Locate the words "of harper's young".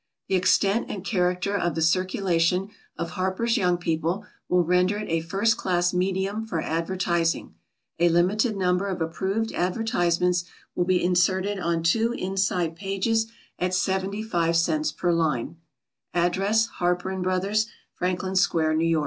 2.97-3.77